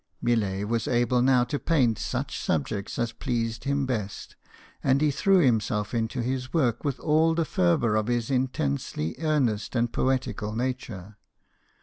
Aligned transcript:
Millet 0.19 0.67
was 0.67 0.87
able 0.87 1.21
now 1.21 1.43
to 1.43 1.59
paint 1.59 1.99
such 1.99 2.39
subjects 2.41 2.97
as 2.97 3.11
pleased 3.13 3.65
him 3.65 3.85
best, 3.85 4.35
and 4.83 4.99
he 4.99 5.11
threw 5.11 5.41
him 5.41 5.59
self 5.59 5.93
into 5.93 6.23
his 6.23 6.51
work 6.51 6.83
with 6.83 6.99
all 6.99 7.35
the 7.35 7.45
fervour 7.45 7.95
of 7.95 8.07
his 8.07 8.31
intensely 8.31 9.15
earnest 9.19 9.75
and 9.75 9.93
poetical 9.93 10.55
nature. 10.55 11.17